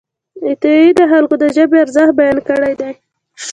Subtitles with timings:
[0.49, 2.91] عطايي د خلکو د ژبې ارزښت بیان کړی دی.